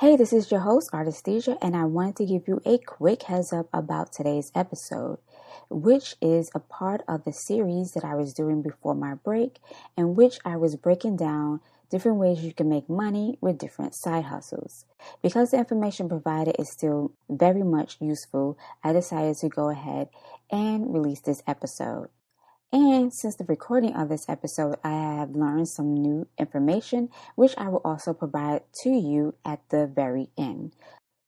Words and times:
Hey, 0.00 0.16
this 0.16 0.32
is 0.32 0.50
your 0.50 0.58
host, 0.58 0.90
Artisthesia, 0.90 1.56
and 1.62 1.76
I 1.76 1.84
wanted 1.84 2.16
to 2.16 2.26
give 2.26 2.48
you 2.48 2.60
a 2.66 2.78
quick 2.78 3.22
heads 3.22 3.52
up 3.52 3.68
about 3.72 4.12
today's 4.12 4.50
episode, 4.52 5.18
which 5.70 6.16
is 6.20 6.50
a 6.52 6.58
part 6.58 7.02
of 7.06 7.22
the 7.22 7.32
series 7.32 7.92
that 7.92 8.04
I 8.04 8.16
was 8.16 8.34
doing 8.34 8.60
before 8.60 8.96
my 8.96 9.14
break, 9.14 9.60
in 9.96 10.16
which 10.16 10.40
I 10.44 10.56
was 10.56 10.74
breaking 10.74 11.18
down 11.18 11.60
different 11.90 12.18
ways 12.18 12.40
you 12.40 12.52
can 12.52 12.68
make 12.68 12.90
money 12.90 13.38
with 13.40 13.56
different 13.56 13.94
side 13.94 14.24
hustles. 14.24 14.84
Because 15.22 15.52
the 15.52 15.58
information 15.58 16.08
provided 16.08 16.56
is 16.58 16.68
still 16.68 17.12
very 17.30 17.62
much 17.62 17.98
useful, 18.00 18.58
I 18.82 18.92
decided 18.92 19.36
to 19.36 19.48
go 19.48 19.68
ahead 19.68 20.08
and 20.50 20.92
release 20.92 21.20
this 21.20 21.44
episode. 21.46 22.08
And 22.74 23.14
since 23.14 23.36
the 23.36 23.44
recording 23.44 23.94
of 23.94 24.08
this 24.08 24.28
episode, 24.28 24.78
I 24.82 25.18
have 25.18 25.36
learned 25.36 25.68
some 25.68 25.94
new 25.94 26.26
information, 26.36 27.08
which 27.36 27.54
I 27.56 27.68
will 27.68 27.80
also 27.84 28.12
provide 28.12 28.62
to 28.82 28.90
you 28.90 29.36
at 29.44 29.60
the 29.68 29.86
very 29.86 30.30
end. 30.36 30.72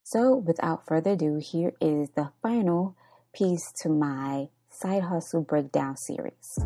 So, 0.02 0.34
without 0.34 0.88
further 0.88 1.12
ado, 1.12 1.36
here 1.40 1.72
is 1.80 2.10
the 2.16 2.32
final 2.42 2.96
piece 3.32 3.70
to 3.82 3.88
my 3.88 4.48
side 4.70 5.04
hustle 5.04 5.42
breakdown 5.42 5.96
series. 5.96 6.58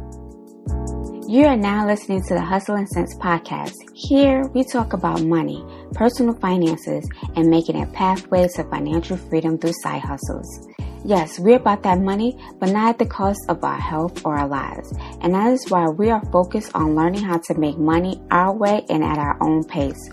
You 1.28 1.44
are 1.44 1.58
now 1.58 1.86
listening 1.86 2.22
to 2.28 2.34
the 2.34 2.40
Hustle 2.40 2.76
and 2.76 2.88
Sense 2.88 3.14
podcast. 3.18 3.74
Here 3.92 4.46
we 4.54 4.64
talk 4.64 4.94
about 4.94 5.20
money, 5.20 5.62
personal 5.92 6.32
finances, 6.32 7.06
and 7.36 7.50
making 7.50 7.82
a 7.82 7.86
pathway 7.88 8.48
to 8.56 8.64
financial 8.64 9.18
freedom 9.18 9.58
through 9.58 9.74
side 9.82 10.00
hustles. 10.00 10.66
Yes, 11.02 11.38
we're 11.38 11.56
about 11.56 11.82
that 11.84 11.98
money, 11.98 12.36
but 12.58 12.68
not 12.68 12.90
at 12.90 12.98
the 12.98 13.06
cost 13.06 13.40
of 13.48 13.64
our 13.64 13.80
health 13.80 14.24
or 14.24 14.36
our 14.36 14.46
lives. 14.46 14.92
And 15.22 15.32
that 15.32 15.50
is 15.50 15.70
why 15.70 15.88
we 15.88 16.10
are 16.10 16.22
focused 16.26 16.72
on 16.74 16.94
learning 16.94 17.22
how 17.22 17.38
to 17.38 17.58
make 17.58 17.78
money 17.78 18.20
our 18.30 18.52
way 18.52 18.84
and 18.90 19.02
at 19.02 19.16
our 19.16 19.42
own 19.42 19.64
pace. 19.64 20.10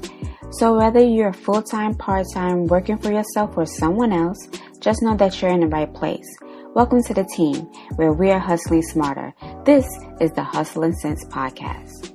So 0.51 0.77
whether 0.77 1.03
you're 1.03 1.33
full 1.33 1.61
time, 1.61 1.93
part 1.93 2.25
time, 2.33 2.67
working 2.67 2.97
for 2.97 3.11
yourself 3.11 3.57
or 3.57 3.65
someone 3.65 4.13
else, 4.13 4.37
just 4.79 5.01
know 5.01 5.17
that 5.17 5.41
you're 5.41 5.51
in 5.51 5.59
the 5.59 5.67
right 5.67 5.93
place. 5.93 6.25
Welcome 6.73 7.03
to 7.03 7.13
the 7.13 7.25
team 7.35 7.65
where 7.97 8.13
we 8.13 8.31
are 8.31 8.39
hustling 8.39 8.81
smarter. 8.83 9.33
This 9.65 9.85
is 10.21 10.31
the 10.31 10.43
Hustle 10.43 10.83
and 10.83 10.97
Sense 10.97 11.25
podcast. 11.25 12.13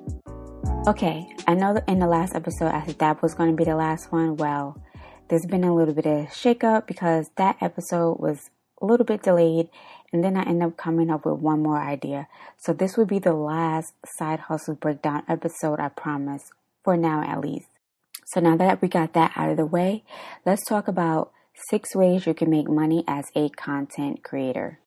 Okay, 0.88 1.26
I 1.46 1.54
know 1.54 1.78
in 1.86 1.98
the 1.98 2.06
last 2.06 2.34
episode 2.34 2.68
I 2.68 2.86
said 2.86 2.98
that 3.00 3.20
was 3.20 3.34
going 3.34 3.50
to 3.50 3.56
be 3.56 3.64
the 3.64 3.76
last 3.76 4.10
one. 4.10 4.36
Well, 4.36 4.82
there's 5.28 5.46
been 5.46 5.64
a 5.64 5.74
little 5.74 5.94
bit 5.94 6.06
of 6.06 6.28
shakeup 6.28 6.86
because 6.86 7.30
that 7.36 7.56
episode 7.60 8.18
was 8.18 8.50
a 8.82 8.86
little 8.86 9.06
bit 9.06 9.22
delayed, 9.22 9.68
and 10.12 10.22
then 10.22 10.36
I 10.36 10.42
end 10.42 10.62
up 10.62 10.76
coming 10.76 11.08
up 11.08 11.24
with 11.24 11.40
one 11.40 11.62
more 11.62 11.80
idea. 11.80 12.28
So 12.58 12.72
this 12.72 12.96
would 12.96 13.08
be 13.08 13.18
the 13.18 13.32
last 13.32 13.94
side 14.18 14.40
hustle 14.40 14.74
breakdown 14.74 15.22
episode, 15.28 15.80
I 15.80 15.88
promise, 15.88 16.50
for 16.84 16.96
now 16.96 17.22
at 17.22 17.40
least. 17.40 17.68
So 18.26 18.40
now 18.40 18.56
that 18.56 18.82
we 18.82 18.88
got 18.88 19.12
that 19.14 19.32
out 19.36 19.50
of 19.50 19.56
the 19.56 19.66
way, 19.66 20.04
let's 20.44 20.64
talk 20.64 20.88
about 20.88 21.32
six 21.70 21.94
ways 21.94 22.26
you 22.26 22.34
can 22.34 22.50
make 22.50 22.68
money 22.68 23.04
as 23.06 23.26
a 23.34 23.48
content 23.50 24.22
creator. 24.22 24.80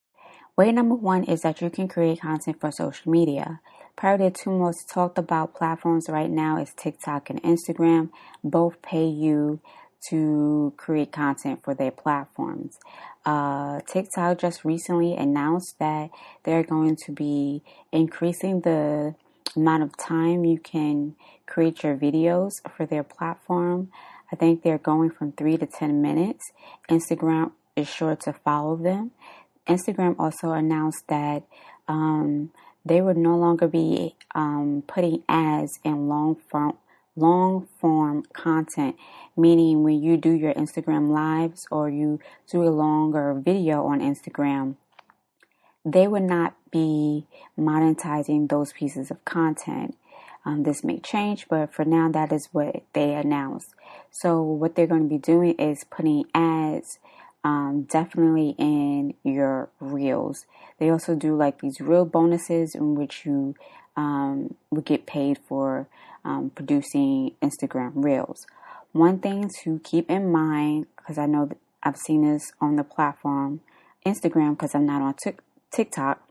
Way 0.57 0.71
number 0.71 0.95
one 0.95 1.23
is 1.23 1.41
that 1.41 1.61
you 1.61 1.69
can 1.69 1.88
create 1.88 2.21
content 2.21 2.59
for 2.59 2.71
social 2.71 3.11
media. 3.11 3.59
Probably 3.95 4.29
the 4.29 4.35
two 4.35 4.51
most 4.51 4.89
talked 4.93 5.17
about 5.17 5.53
platforms 5.53 6.07
right 6.09 6.29
now 6.29 6.57
is 6.61 6.73
TikTok 6.75 7.29
and 7.29 7.41
Instagram. 7.43 8.09
Both 8.43 8.81
pay 8.81 9.05
you 9.05 9.59
to 10.09 10.73
create 10.77 11.11
content 11.11 11.61
for 11.63 11.73
their 11.73 11.91
platforms. 11.91 12.77
Uh, 13.26 13.80
TikTok 13.92 14.38
just 14.38 14.64
recently 14.64 15.16
announced 15.16 15.80
that 15.80 16.12
they're 16.44 16.64
going 16.64 16.95
to 17.06 17.12
be 17.12 17.64
increasing 17.92 18.62
the 18.62 19.16
amount 19.56 19.84
of 19.84 19.98
time 19.98 20.45
you 20.45 20.59
can 20.59 21.16
create 21.48 21.84
your 21.84 21.96
videos 21.96 22.52
for 22.76 22.86
their 22.86 23.03
platform. 23.03 23.90
I 24.31 24.36
think 24.36 24.62
they're 24.64 24.78
going 24.78 25.09
from 25.09 25.31
three 25.31 25.58
to 25.58 25.66
10 25.66 26.02
minutes. 26.02 26.52
Instagram 26.90 27.52
is 27.76 27.88
sure 27.88 28.16
to 28.16 28.34
follow 28.34 28.76
them. 28.76 29.12
Instagram 29.68 30.16
also 30.20 30.52
announced 30.52 31.03
that 31.08 31.44
um, 31.88 32.52
they 32.84 33.02
would 33.02 33.18
no 33.18 33.35
longer 33.35 33.68
be 33.68 34.16
um, 34.35 34.84
putting 34.85 35.24
ads 35.28 35.80
in 35.84 36.08
long 36.08 36.35
form 36.50 36.78
long 37.16 37.68
form 37.80 38.24
content, 38.34 38.96
meaning 39.38 39.84
when 39.84 40.02
you 40.02 40.18
do 40.18 40.31
your 40.31 40.53
Instagram 40.53 41.12
lives 41.12 41.68
or 41.72 41.90
you 41.90 42.20
do 42.50 42.64
a 42.64 42.70
longer 42.70 43.34
video 43.34 43.86
on 43.86 44.00
Instagram, 44.00 44.76
they 45.86 46.08
would 46.08 46.24
not 46.24 46.56
be 46.72 47.28
monetizing 47.58 48.50
those 48.50 48.74
pieces 48.74 49.12
of 49.12 49.24
content. 49.24 49.96
Um, 50.46 50.64
this 50.64 50.84
may 50.84 51.00
change, 51.00 51.48
but 51.50 51.74
for 51.74 51.86
now, 51.86 52.09
that 52.12 52.31
is 52.31 52.50
what 52.52 52.84
they 52.94 53.16
announced. 53.16 53.74
So, 54.12 54.42
what 54.42 54.76
they're 54.76 54.86
going 54.86 55.03
to 55.03 55.09
be 55.09 55.18
doing 55.18 55.56
is 55.58 55.84
putting 55.84 56.26
ads 56.36 57.00
um, 57.44 57.84
definitely 57.90 58.56
in 58.58 59.14
your 59.24 59.70
reels. 59.80 60.46
They 60.80 60.90
also 60.90 61.16
do 61.16 61.36
like 61.36 61.62
these 61.62 61.80
reel 61.80 62.06
bonuses 62.06 62.76
in 62.76 62.96
which 62.96 63.26
you 63.26 63.56
um, 63.95 64.56
would 64.72 64.85
get 64.85 65.06
paid 65.06 65.38
for 65.47 65.88
um, 66.23 66.51
producing 66.53 67.31
Instagram 67.41 67.91
reels. 67.95 68.45
One 68.91 69.19
thing 69.19 69.50
to 69.63 69.79
keep 69.83 70.09
in 70.09 70.31
mind, 70.31 70.88
because 70.97 71.17
I 71.17 71.25
know 71.25 71.50
I've 71.83 71.97
seen 71.97 72.31
this 72.31 72.51
on 72.61 72.75
the 72.75 72.84
platform 72.84 73.61
Instagram, 74.05 74.51
because 74.51 74.75
I'm 74.75 74.85
not 74.85 75.01
on 75.01 75.16
TikTok, 75.72 76.22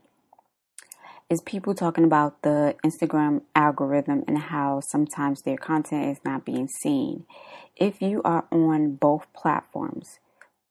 is 1.29 1.41
people 1.41 1.73
talking 1.73 2.03
about 2.03 2.41
the 2.43 2.75
Instagram 2.85 3.41
algorithm 3.55 4.23
and 4.27 4.37
how 4.37 4.79
sometimes 4.79 5.41
their 5.41 5.57
content 5.57 6.11
is 6.11 6.23
not 6.23 6.45
being 6.45 6.67
seen. 6.67 7.25
If 7.75 8.01
you 8.01 8.21
are 8.23 8.45
on 8.51 8.95
both 8.95 9.25
platforms, 9.33 10.19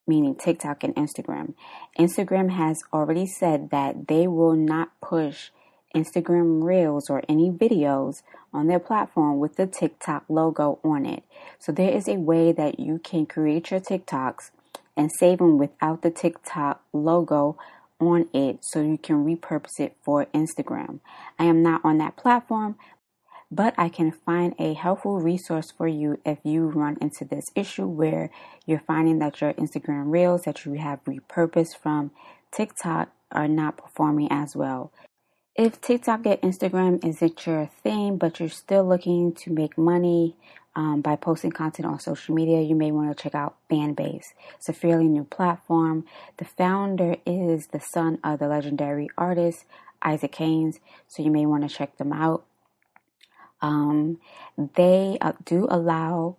meaning 0.07 0.35
TikTok 0.35 0.85
and 0.85 0.95
Instagram, 0.95 1.55
Instagram 1.99 2.51
has 2.51 2.83
already 2.93 3.27
said 3.27 3.71
that 3.71 4.07
they 4.09 4.27
will 4.27 4.55
not 4.55 4.91
push 5.01 5.51
Instagram 5.95 6.63
Reels 6.63 7.09
or 7.09 7.23
any 7.29 7.51
videos 7.51 8.23
on 8.53 8.67
their 8.67 8.79
platform 8.79 9.39
with 9.39 9.57
the 9.57 9.67
TikTok 9.67 10.25
logo 10.29 10.79
on 10.85 11.07
it. 11.07 11.23
So 11.59 11.73
there 11.73 11.91
is 11.91 12.09
a 12.09 12.17
way 12.17 12.53
that 12.53 12.79
you 12.79 12.99
can 12.99 13.27
create 13.27 13.71
your 13.71 13.81
TikToks 13.81 14.51
and 14.97 15.11
save 15.19 15.39
them 15.39 15.59
without 15.59 16.03
the 16.03 16.11
TikTok 16.11 16.83
logo 16.93 17.57
on 18.01 18.29
it 18.33 18.59
so 18.63 18.81
you 18.81 18.99
can 18.99 19.25
repurpose 19.25 19.81
it 19.81 19.97
for 20.03 20.27
Instagram. 20.27 21.01
I 21.39 21.45
am 21.45 21.63
not 21.63 21.81
on 21.85 21.99
that 21.99 22.17
platform, 22.17 22.77
but 23.51 23.75
I 23.79 23.89
can 23.89 24.11
find 24.11 24.55
a 24.59 24.75
helpful 24.75 25.21
resource 25.21 25.71
for 25.71 25.87
you 25.87 26.21
if 26.25 26.39
you 26.43 26.67
run 26.67 26.97
into 27.01 27.25
this 27.25 27.45
issue 27.55 27.87
where 27.87 28.31
you're 28.67 28.83
finding 28.87 29.19
that 29.21 29.41
your 29.41 29.53
Instagram 29.55 30.11
Reels 30.11 30.43
that 30.43 30.65
you 30.65 30.75
have 30.75 31.05
repurposed 31.05 31.77
from 31.77 32.11
TikTok 32.53 33.11
are 33.31 33.49
not 33.49 33.77
performing 33.77 34.31
as 34.31 34.57
well. 34.57 34.93
If 35.57 35.81
TikTok 35.81 36.27
and 36.27 36.41
Instagram 36.41 37.05
isn't 37.07 37.47
your 37.47 37.71
thing, 37.85 38.17
but 38.17 38.41
you're 38.41 38.49
still 38.49 38.85
looking 38.85 39.33
to 39.35 39.53
make 39.53 39.79
money 39.79 40.35
um, 40.75 41.01
by 41.01 41.15
posting 41.15 41.53
content 41.53 41.87
on 41.87 42.01
social 42.01 42.35
media, 42.35 42.61
you 42.61 42.75
may 42.75 42.91
want 42.91 43.17
to 43.17 43.23
check 43.23 43.37
out 43.37 43.55
Fanbase. 43.71 44.33
It's 44.57 44.69
a 44.69 44.73
fairly 44.73 45.07
new 45.07 45.23
platform. 45.23 46.07
The 46.39 46.45
founder 46.45 47.19
is 47.25 47.69
the 47.69 47.79
son 47.79 48.19
of 48.25 48.41
the 48.41 48.49
legendary 48.49 49.09
artist 49.17 49.65
Isaac 50.03 50.35
Hayes, 50.35 50.81
so 51.07 51.23
you 51.23 51.31
may 51.31 51.47
want 51.47 51.63
to 51.63 51.73
check 51.73 51.99
them 51.99 52.13
out. 52.13 52.45
Um, 53.63 54.19
they 54.75 55.19
uh, 55.21 55.35
do 55.45 55.69
allow 55.71 56.37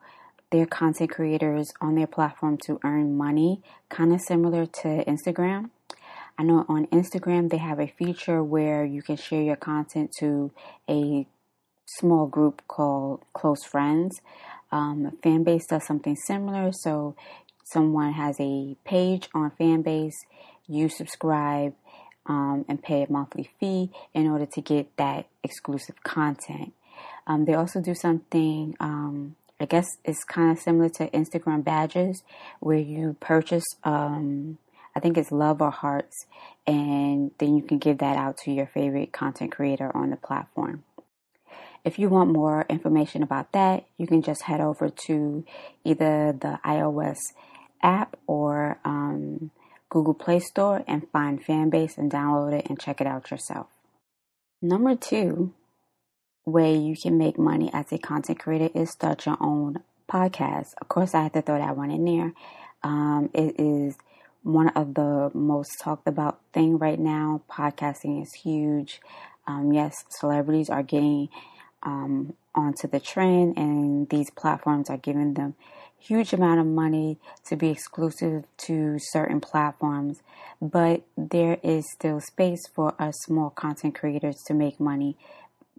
their 0.52 0.66
content 0.66 1.12
creators 1.12 1.72
on 1.80 1.96
their 1.96 2.06
platform 2.06 2.58
to 2.66 2.82
earn 2.84 3.16
money, 3.16 3.62
kind 3.88 4.14
of 4.14 4.20
similar 4.20 4.66
to 4.66 5.06
Instagram. 5.06 5.70
I 6.38 6.44
know 6.44 6.66
on 6.68 6.88
Instagram 6.88 7.50
they 7.50 7.58
have 7.58 7.80
a 7.80 7.88
feature 7.88 8.44
where 8.44 8.84
you 8.84 9.02
can 9.02 9.16
share 9.16 9.42
your 9.42 9.56
content 9.56 10.12
to 10.20 10.52
a 10.90 11.28
small 11.86 12.28
group 12.28 12.62
called 12.68 13.24
Close 13.34 13.64
Friends. 13.64 14.20
Um, 14.72 15.18
Fanbase 15.24 15.68
does 15.70 15.86
something 15.86 16.16
similar. 16.16 16.72
So, 16.74 17.16
someone 17.66 18.14
has 18.14 18.40
a 18.40 18.76
page 18.86 19.28
on 19.34 19.52
Fanbase, 19.60 20.14
you 20.68 20.90
subscribe 20.90 21.74
um, 22.28 22.66
and 22.68 22.82
pay 22.82 23.04
a 23.04 23.12
monthly 23.12 23.50
fee 23.60 23.92
in 24.14 24.28
order 24.28 24.46
to 24.46 24.62
get 24.62 24.96
that 24.98 25.28
exclusive 25.44 26.04
content. 26.04 26.74
Um, 27.28 27.46
they 27.46 27.54
also 27.54 27.82
do 27.82 27.96
something, 27.96 28.76
um, 28.80 29.36
I 29.60 29.66
guess 29.66 29.86
it's 30.04 30.24
kind 30.24 30.52
of 30.52 30.60
similar 30.60 30.90
to 30.90 31.10
Instagram 31.10 31.64
badges, 31.64 32.24
where 32.60 32.78
you 32.78 33.16
purchase 33.20 33.66
um, 33.84 34.58
I 34.96 35.00
think 35.00 35.18
it's 35.18 35.32
love 35.32 35.62
or 35.62 35.72
hearts, 35.72 36.26
and 36.66 37.32
then 37.38 37.56
you 37.56 37.64
can 37.64 37.80
give 37.80 37.98
that 37.98 38.16
out 38.16 38.38
to 38.40 38.52
your 38.52 38.68
favorite 38.68 39.12
content 39.12 39.52
creator 39.52 39.92
on 39.96 40.10
the 40.10 40.16
platform. 40.16 40.84
If 41.84 42.00
you 42.00 42.10
want 42.10 42.32
more 42.32 42.66
information 42.70 43.22
about 43.22 43.52
that, 43.52 43.86
you 43.98 44.08
can 44.08 44.22
just 44.22 44.44
head 44.44 44.62
over 44.62 44.90
to 45.08 45.46
either 45.84 46.32
the 46.34 46.60
iOS 46.66 47.18
app 47.84 48.18
or 48.26 48.80
um, 48.84 49.52
Google 49.90 50.16
Play 50.16 50.40
Store 50.40 50.84
and 50.88 51.08
find 51.12 51.46
Fanbase 51.46 51.98
and 51.98 52.12
download 52.12 52.58
it 52.58 52.66
and 52.68 52.80
check 52.80 53.02
it 53.02 53.08
out 53.08 53.30
yourself. 53.30 53.68
Number 54.62 54.96
two 54.96 55.54
way 56.46 56.76
you 56.78 56.96
can 56.96 57.18
make 57.18 57.38
money 57.38 57.70
as 57.74 57.92
a 57.92 57.98
content 57.98 58.40
creator 58.40 58.70
is 58.74 58.92
start 58.92 59.26
your 59.26 59.38
own 59.40 59.82
podcast. 60.10 60.74
Of 60.80 60.88
course, 60.88 61.14
I 61.14 61.24
had 61.24 61.34
to 61.34 61.42
throw 61.42 61.58
that 61.58 61.78
one 61.78 61.92
in 61.92 62.06
there. 62.06 62.34
Um, 62.84 63.30
it 63.34 63.60
is 63.60 63.98
one 64.46 64.70
of 64.70 64.94
the 64.94 65.32
most 65.34 65.72
talked 65.82 66.08
about 66.08 66.40
thing 66.54 66.78
right 66.78 67.00
now. 67.00 67.42
Podcasting 67.50 68.22
is 68.22 68.32
huge. 68.44 69.02
Um, 69.48 69.74
yes, 69.74 70.06
celebrities 70.20 70.70
are 70.70 70.84
getting 70.84 71.30
um, 71.82 72.36
onto 72.54 72.88
the 72.88 73.00
trend, 73.00 73.58
and 73.58 74.08
these 74.10 74.30
platforms 74.30 74.88
are 74.90 74.98
giving 74.98 75.34
them 75.34 75.56
huge 75.98 76.32
amount 76.32 76.60
of 76.60 76.68
money 76.68 77.18
to 77.48 77.56
be 77.56 77.70
exclusive 77.70 78.44
to 78.58 78.98
certain 79.00 79.42
platforms. 79.42 80.22
But 80.62 81.02
there 81.18 81.58
is 81.64 81.84
still 81.94 82.22
space 82.22 82.62
for 82.76 82.94
us 83.02 83.16
small 83.26 83.50
content 83.50 83.96
creators 83.96 84.38
to 84.46 84.54
make 84.54 84.80
money 84.80 85.18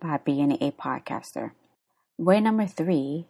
by 0.01 0.19
being 0.19 0.51
a 0.51 0.73
podcaster. 0.73 1.53
Way 2.19 2.41
number 2.41 2.67
three, 2.67 3.27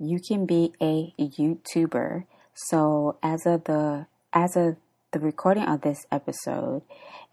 you 0.00 0.18
can 0.18 0.46
be 0.46 0.72
a 0.80 1.14
YouTuber. 1.16 2.24
So 2.54 3.18
as 3.22 3.46
of 3.46 3.64
the 3.64 4.06
as 4.32 4.56
of 4.56 4.76
the 5.12 5.18
recording 5.18 5.64
of 5.64 5.80
this 5.80 6.06
episode, 6.10 6.82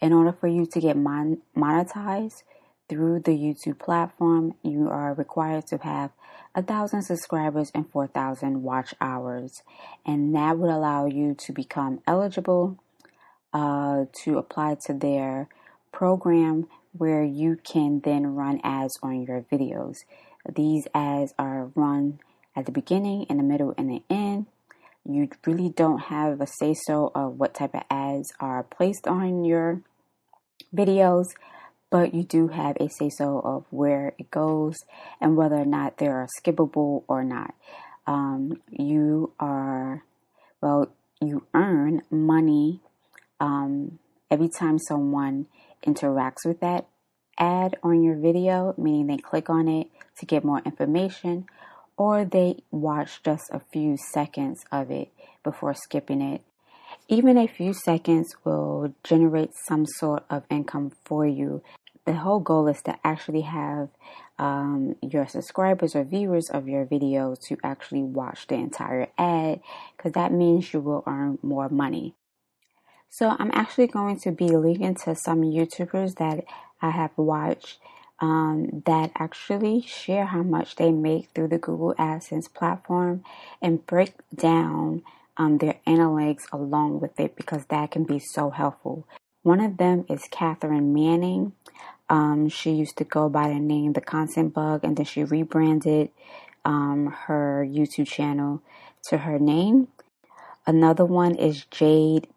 in 0.02 0.14
order 0.14 0.32
for 0.32 0.48
you 0.48 0.66
to 0.66 0.80
get 0.80 0.98
mon- 0.98 1.42
monetized 1.56 2.44
through 2.90 3.20
the 3.20 3.32
YouTube 3.32 3.80
platform, 3.80 4.56
you 4.64 4.90
are 4.90 5.14
required 5.14 5.68
to 5.68 5.78
have 5.78 6.12
a 6.56 6.64
thousand 6.64 7.04
subscribers 7.04 7.72
and 7.76 7.90
4,000 7.92 8.64
watch 8.64 8.94
hours, 9.00 9.62
and 10.06 10.34
that 10.34 10.58
would 10.58 10.72
allow 10.72 11.06
you 11.06 11.36
to 11.36 11.54
become 11.54 12.02
eligible 12.08 12.80
uh, 13.54 14.06
to 14.24 14.38
apply 14.38 14.76
to 14.86 14.94
their 14.94 15.48
program 15.92 16.68
where 16.94 17.24
you 17.24 17.58
can 17.64 18.00
then 18.00 18.36
run 18.36 18.60
ads 18.64 18.98
on 19.04 19.22
your 19.24 19.42
videos. 19.52 19.98
These 20.52 20.88
ads 20.94 21.34
are 21.38 21.70
run 21.76 22.20
at 22.56 22.66
the 22.66 22.72
beginning, 22.72 23.24
in 23.30 23.38
the 23.38 23.44
middle, 23.44 23.76
and 23.78 23.90
the 23.90 24.02
end. 24.10 24.48
You 25.10 25.30
really 25.46 25.70
don't 25.70 26.00
have 26.00 26.42
a 26.42 26.48
say 26.48 26.74
so 26.74 27.12
of 27.16 27.40
what 27.40 27.54
type 27.54 27.74
of 27.74 27.84
ads 27.90 28.34
are 28.42 28.64
placed 28.64 29.08
on 29.08 29.46
your 29.46 29.82
videos, 30.76 31.28
but 31.90 32.14
you 32.14 32.24
do 32.24 32.50
have 32.50 32.76
a 32.80 32.90
say 32.90 33.10
so 33.10 33.40
of 33.40 33.66
where 33.70 34.14
it 34.18 34.30
goes 34.30 34.76
and 35.22 35.38
whether 35.38 35.56
or 35.56 35.66
not 35.66 35.98
they 35.98 36.08
are 36.08 36.28
skippable 36.38 37.04
or 37.08 37.24
not. 37.24 37.56
Um, 38.06 38.62
you 38.70 39.32
are, 39.40 40.04
well, 40.62 40.92
you 41.22 41.46
earn 41.54 42.02
money 42.12 42.82
um, 43.40 44.00
every 44.30 44.50
time 44.50 44.78
someone 44.78 45.46
interacts 45.86 46.46
with 46.46 46.60
that 46.60 46.86
ad 47.38 47.78
on 47.82 48.04
your 48.04 48.16
video, 48.18 48.74
meaning 48.78 49.08
they 49.08 49.18
click 49.18 49.50
on 49.50 49.68
it 49.68 49.88
to 50.20 50.26
get 50.26 50.44
more 50.44 50.62
information, 50.66 51.46
or 51.98 52.24
they 52.24 52.58
watch 52.72 53.22
just 53.24 53.50
a 53.52 53.62
few 53.74 53.98
seconds 53.98 54.64
of 54.72 54.92
it 54.92 55.12
before 55.44 55.74
skipping 55.74 56.22
it. 56.22 56.42
Even 57.10 57.38
a 57.38 57.48
few 57.48 57.74
seconds 57.74 58.36
will 58.44 58.94
generate 59.04 59.52
some 59.68 59.86
sort 59.86 60.24
of 60.30 60.44
income 60.50 60.92
for 61.06 61.26
you. 61.26 61.64
The 62.06 62.14
whole 62.14 62.40
goal 62.40 62.68
is 62.68 62.82
to 62.84 62.96
actually 63.04 63.42
have 63.42 63.90
um, 64.40 64.96
your 65.02 65.28
subscribers 65.28 65.96
or 65.96 66.04
viewers 66.04 66.50
of 66.50 66.68
your 66.68 66.86
video 66.86 67.36
to 67.48 67.58
actually 67.64 68.04
watch 68.04 68.48
the 68.48 68.56
entire 68.56 69.08
ad 69.18 69.62
because 69.96 70.14
that 70.14 70.32
means 70.32 70.72
you 70.74 70.80
will 70.80 71.04
earn 71.08 71.40
more 71.42 71.70
money. 71.70 72.14
So, 73.10 73.36
I'm 73.40 73.52
actually 73.54 73.88
going 73.88 74.20
to 74.20 74.32
be 74.32 74.50
linking 74.50 74.96
to 75.06 75.16
some 75.16 75.42
YouTubers 75.42 76.16
that 76.18 76.44
I 76.82 76.92
have 76.92 77.12
watched 77.16 77.80
um, 78.20 78.84
that 78.86 79.12
actually 79.16 79.82
share 79.82 80.26
how 80.26 80.44
much 80.44 80.76
they 80.76 80.92
make 80.92 81.30
through 81.34 81.50
the 81.50 81.58
Google 81.58 81.94
AdSense 82.00 82.52
platform 82.52 83.24
and 83.62 83.86
break 83.86 84.14
down 84.34 85.04
um, 85.38 85.60
their 85.60 85.76
analytics 85.86 86.52
along 86.52 87.00
with 87.00 87.20
it 87.20 87.36
because 87.36 87.66
that 87.66 87.92
can 87.92 88.04
be 88.04 88.20
so 88.20 88.50
helpful. 88.50 89.08
One 89.44 89.62
of 89.62 89.78
them 89.78 90.06
is 90.10 90.24
Catherine 90.32 90.94
Manning. 90.94 91.54
Um, 92.10 92.50
she 92.50 92.72
used 92.72 92.98
to 92.98 93.04
go 93.04 93.30
by 93.30 93.50
the 93.50 93.60
name 93.60 93.94
The 93.94 94.02
Content 94.02 94.54
Bug 94.54 94.82
and 94.84 94.98
then 94.98 95.06
she 95.06 95.24
rebranded 95.24 96.10
um, 96.66 97.08
her 97.28 97.66
YouTube 97.68 98.08
channel 98.08 98.62
to 99.10 99.20
her 99.20 99.40
name. 99.40 99.90
Another 100.66 101.06
one 101.06 101.36
is 101.36 101.66
Jade 101.66 102.28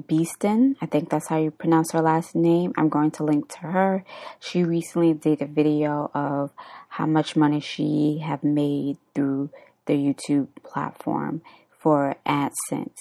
Beason. 0.00 0.76
I 0.80 0.86
think 0.86 1.10
that's 1.10 1.28
how 1.28 1.38
you 1.38 1.50
pronounce 1.50 1.92
her 1.92 2.00
last 2.00 2.34
name. 2.34 2.72
I'm 2.76 2.88
going 2.88 3.10
to 3.12 3.24
link 3.24 3.48
to 3.54 3.58
her. 3.58 4.04
She 4.40 4.64
recently 4.64 5.14
did 5.14 5.42
a 5.42 5.46
video 5.46 6.10
of 6.14 6.52
how 6.88 7.06
much 7.06 7.36
money 7.36 7.60
she 7.60 8.18
have 8.24 8.42
made 8.44 8.98
through 9.14 9.50
the 9.86 9.94
YouTube 9.94 10.48
platform 10.62 11.42
for 11.78 12.16
AdSense. 12.26 12.96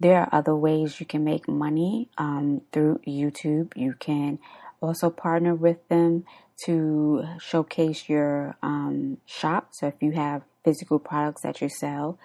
There 0.00 0.20
are 0.20 0.28
other 0.30 0.54
ways 0.54 1.00
you 1.00 1.06
can 1.06 1.24
make 1.24 1.48
money 1.48 2.08
um, 2.18 2.62
through 2.72 3.00
YouTube. 3.06 3.76
You 3.76 3.94
can 3.98 4.38
also 4.80 5.10
partner 5.10 5.54
with 5.54 5.86
them 5.88 6.24
to 6.64 7.24
showcase 7.40 8.08
your 8.08 8.56
um, 8.62 9.18
shop. 9.26 9.68
So 9.72 9.88
if 9.88 9.94
you 10.00 10.12
have 10.12 10.42
physical 10.64 10.98
products 10.98 11.42
that 11.42 11.60
you 11.60 11.68
sell, 11.68 12.18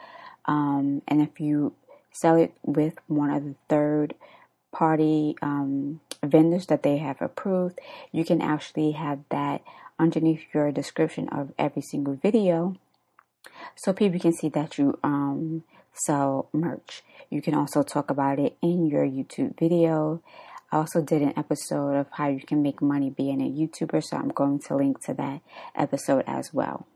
um, 0.45 1.01
and 1.07 1.21
if 1.21 1.39
you 1.39 1.73
sell 2.13 2.35
it 2.35 2.53
with 2.63 2.93
one 3.07 3.29
of 3.29 3.43
the 3.43 3.55
third 3.67 4.15
party 4.71 5.35
um, 5.41 5.99
vendors 6.23 6.67
that 6.67 6.83
they 6.83 6.97
have 6.97 7.21
approved, 7.21 7.79
you 8.11 8.23
can 8.23 8.41
actually 8.41 8.91
have 8.91 9.19
that 9.29 9.61
underneath 9.99 10.41
your 10.53 10.71
description 10.71 11.29
of 11.29 11.51
every 11.59 11.81
single 11.81 12.15
video 12.15 12.75
so 13.75 13.93
people 13.93 14.19
can 14.19 14.33
see 14.33 14.49
that 14.49 14.77
you 14.77 14.97
um, 15.03 15.63
sell 15.93 16.49
merch. 16.53 17.03
You 17.29 17.41
can 17.41 17.53
also 17.53 17.83
talk 17.83 18.09
about 18.09 18.39
it 18.39 18.57
in 18.61 18.87
your 18.87 19.05
YouTube 19.05 19.59
video. 19.59 20.21
I 20.71 20.77
also 20.77 21.01
did 21.01 21.21
an 21.21 21.33
episode 21.37 21.95
of 21.95 22.07
how 22.11 22.29
you 22.29 22.41
can 22.41 22.63
make 22.63 22.81
money 22.81 23.09
being 23.09 23.41
a 23.41 23.49
YouTuber, 23.49 24.03
so 24.03 24.17
I'm 24.17 24.29
going 24.29 24.59
to 24.59 24.75
link 24.75 25.03
to 25.05 25.13
that 25.13 25.41
episode 25.75 26.23
as 26.25 26.51
well. 26.53 26.87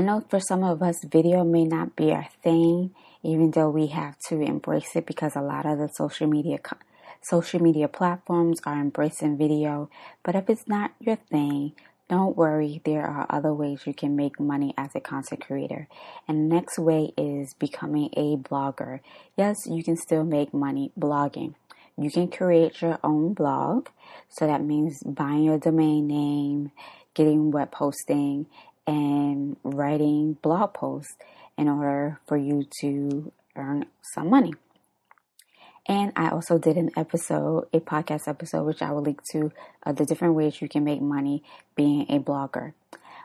I 0.00 0.02
know 0.02 0.24
for 0.30 0.40
some 0.40 0.64
of 0.64 0.82
us, 0.82 1.04
video 1.04 1.44
may 1.44 1.66
not 1.66 1.94
be 1.94 2.10
our 2.10 2.26
thing, 2.42 2.94
even 3.22 3.50
though 3.50 3.68
we 3.68 3.88
have 3.88 4.18
to 4.30 4.40
embrace 4.40 4.96
it 4.96 5.04
because 5.04 5.36
a 5.36 5.42
lot 5.42 5.66
of 5.66 5.76
the 5.76 5.88
social 5.88 6.26
media 6.26 6.58
social 7.20 7.60
media 7.60 7.86
platforms 7.86 8.60
are 8.64 8.80
embracing 8.80 9.36
video. 9.36 9.90
But 10.22 10.36
if 10.36 10.48
it's 10.48 10.66
not 10.66 10.92
your 11.00 11.16
thing, 11.16 11.72
don't 12.08 12.34
worry, 12.34 12.80
there 12.86 13.06
are 13.06 13.26
other 13.28 13.52
ways 13.52 13.82
you 13.84 13.92
can 13.92 14.16
make 14.16 14.40
money 14.40 14.72
as 14.78 14.88
a 14.94 15.00
content 15.00 15.44
creator. 15.46 15.86
And 16.26 16.48
next 16.48 16.78
way 16.78 17.12
is 17.18 17.52
becoming 17.58 18.08
a 18.16 18.38
blogger. 18.38 19.00
Yes, 19.36 19.56
you 19.66 19.84
can 19.84 19.98
still 19.98 20.24
make 20.24 20.54
money 20.54 20.92
blogging. 20.98 21.56
You 21.98 22.10
can 22.10 22.28
create 22.28 22.80
your 22.80 22.98
own 23.04 23.34
blog. 23.34 23.88
So 24.30 24.46
that 24.46 24.64
means 24.64 25.02
buying 25.04 25.44
your 25.44 25.58
domain 25.58 26.06
name, 26.06 26.72
getting 27.12 27.50
web 27.50 27.74
hosting, 27.74 28.46
and 28.86 29.56
writing 29.62 30.34
blog 30.42 30.74
posts 30.74 31.16
in 31.56 31.68
order 31.68 32.20
for 32.26 32.36
you 32.36 32.66
to 32.80 33.32
earn 33.56 33.86
some 34.14 34.30
money. 34.30 34.52
And 35.86 36.12
I 36.14 36.28
also 36.28 36.58
did 36.58 36.76
an 36.76 36.90
episode, 36.96 37.68
a 37.72 37.80
podcast 37.80 38.28
episode, 38.28 38.64
which 38.64 38.82
I 38.82 38.92
will 38.92 39.02
link 39.02 39.20
to 39.32 39.50
uh, 39.84 39.92
the 39.92 40.04
different 40.04 40.34
ways 40.34 40.60
you 40.60 40.68
can 40.68 40.84
make 40.84 41.00
money 41.00 41.42
being 41.74 42.06
a 42.08 42.18
blogger. 42.20 42.74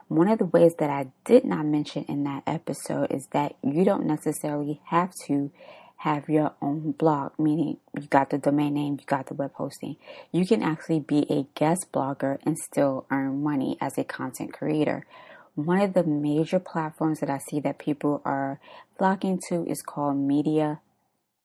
One 0.08 0.28
of 0.28 0.40
the 0.40 0.46
ways 0.46 0.74
that 0.80 0.90
I 0.90 1.08
did 1.26 1.46
not 1.46 1.66
mention 1.66 2.06
in 2.06 2.24
that 2.24 2.44
episode 2.48 3.12
is 3.12 3.28
that 3.34 3.56
you 3.64 3.84
don't 3.84 4.06
necessarily 4.06 4.80
have 4.86 5.12
to 5.28 5.52
have 5.98 6.30
your 6.30 6.54
own 6.62 6.92
blog, 6.92 7.32
meaning 7.40 7.78
you 8.00 8.08
got 8.08 8.30
the 8.30 8.38
domain 8.38 8.76
name, 8.76 8.98
you 9.00 9.06
got 9.06 9.28
the 9.28 9.34
web 9.34 9.52
hosting. 9.54 9.96
You 10.32 10.46
can 10.46 10.62
actually 10.62 11.00
be 11.00 11.26
a 11.30 11.48
guest 11.58 11.88
blogger 11.92 12.38
and 12.46 12.58
still 12.58 13.06
earn 13.10 13.44
money 13.44 13.78
as 13.82 13.98
a 13.98 14.04
content 14.04 14.54
creator. 14.54 15.06
One 15.56 15.82
of 15.82 15.94
the 15.94 16.04
major 16.04 16.60
platforms 16.60 17.22
that 17.22 17.30
I 17.30 17.38
see 17.38 17.60
that 17.62 17.80
people 17.80 18.22
are 18.26 18.60
flocking 18.98 19.40
to 19.50 19.66
is 19.66 19.82
called 19.82 20.18
Media 20.18 20.82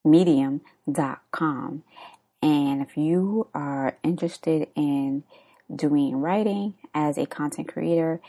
medium.com. 0.04 1.82
And 2.42 2.82
if 2.82 2.96
you 2.96 3.48
are 3.54 3.96
interested 4.02 4.68
in 4.74 5.24
doing 5.74 6.16
writing 6.16 6.74
as 6.94 7.18
a 7.18 7.26
content 7.26 7.68
creator 7.68 8.20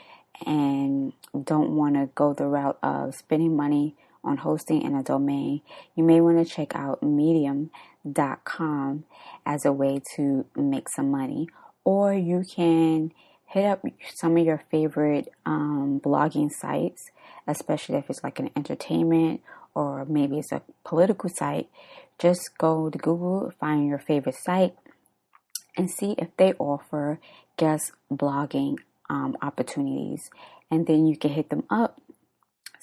and 0.46 1.12
don't 1.44 1.74
want 1.74 1.94
to 1.94 2.10
go 2.14 2.32
the 2.32 2.46
route 2.46 2.78
of 2.82 3.14
spending 3.14 3.56
money 3.56 3.96
on 4.22 4.36
hosting 4.36 4.82
in 4.82 4.94
a 4.94 5.02
domain, 5.02 5.62
you 5.96 6.04
may 6.04 6.20
want 6.20 6.38
to 6.38 6.44
check 6.44 6.76
out 6.76 7.02
medium.com 7.02 9.04
as 9.44 9.64
a 9.64 9.72
way 9.72 10.00
to 10.14 10.44
make 10.54 10.88
some 10.88 11.10
money. 11.10 11.48
Or 11.84 12.14
you 12.14 12.44
can 12.48 13.12
hit 13.52 13.66
up 13.66 13.84
some 14.14 14.36
of 14.36 14.46
your 14.46 14.62
favorite 14.70 15.28
um, 15.44 16.00
blogging 16.02 16.50
sites, 16.50 17.10
especially 17.46 17.96
if 17.96 18.08
it's 18.08 18.24
like 18.24 18.38
an 18.38 18.50
entertainment 18.56 19.42
or 19.74 20.04
maybe 20.06 20.38
it's 20.38 20.52
a 20.52 20.62
political 20.84 21.28
site, 21.28 21.68
just 22.18 22.50
go 22.58 22.88
to 22.88 22.98
Google, 22.98 23.52
find 23.58 23.86
your 23.88 23.98
favorite 23.98 24.36
site, 24.36 24.74
and 25.76 25.90
see 25.90 26.14
if 26.18 26.28
they 26.36 26.52
offer 26.54 27.18
guest 27.56 27.92
blogging 28.10 28.76
um, 29.08 29.36
opportunities. 29.42 30.30
And 30.70 30.86
then 30.86 31.06
you 31.06 31.16
can 31.16 31.30
hit 31.30 31.50
them 31.50 31.64
up, 31.70 32.00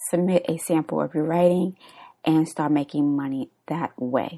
submit 0.09 0.45
a 0.47 0.57
sample 0.57 1.01
of 1.01 1.13
your 1.13 1.23
writing, 1.23 1.77
and 2.25 2.47
start 2.47 2.71
making 2.71 3.15
money 3.15 3.49
that 3.67 3.91
way. 3.97 4.37